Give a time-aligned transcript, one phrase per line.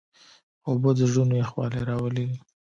[0.67, 2.27] اوبه د زړونو یخوالی راولي.